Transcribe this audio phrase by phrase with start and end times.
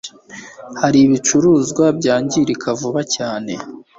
[0.79, 3.53] har'ibicuruzwa byangirika vuba cyane